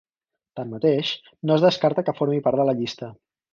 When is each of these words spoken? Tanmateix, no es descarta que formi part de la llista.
Tanmateix, 0.59 1.11
no 1.51 1.57
es 1.59 1.67
descarta 1.67 2.07
que 2.09 2.17
formi 2.23 2.43
part 2.49 2.63
de 2.65 2.69
la 2.73 2.79
llista. 2.83 3.15